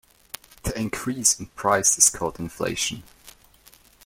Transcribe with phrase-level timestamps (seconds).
[0.63, 3.03] This increase in price is called inflation.